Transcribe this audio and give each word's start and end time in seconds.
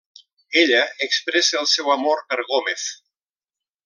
Ella 0.61 0.79
expressa 1.07 1.59
el 1.61 1.69
seu 1.73 1.91
amor 1.99 2.23
per 2.31 2.39
Gómez. 2.51 2.87